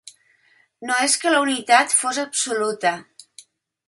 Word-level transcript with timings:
No 0.89 0.95
és 1.09 1.17
que 1.23 1.33
la 1.35 1.41
unitat 1.47 1.93
fos 1.99 2.21
absoluta. 2.23 2.95